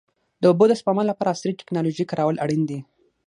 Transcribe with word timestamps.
د 0.41 0.43
اوبو 0.51 0.65
د 0.69 0.73
سپما 0.81 1.03
لپاره 1.07 1.33
عصري 1.35 1.53
ټکنالوژي 1.61 2.05
کارول 2.11 2.35
اړین 2.43 2.61
دي. 2.69 2.79